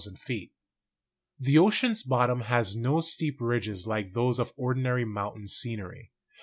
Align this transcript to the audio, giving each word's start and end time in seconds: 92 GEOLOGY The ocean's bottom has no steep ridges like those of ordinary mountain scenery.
92 0.03 0.17
GEOLOGY 0.23 0.51
The 1.39 1.57
ocean's 1.59 2.01
bottom 2.01 2.41
has 2.41 2.75
no 2.75 3.01
steep 3.01 3.37
ridges 3.39 3.85
like 3.85 4.13
those 4.13 4.39
of 4.39 4.51
ordinary 4.57 5.05
mountain 5.05 5.45
scenery. 5.45 6.11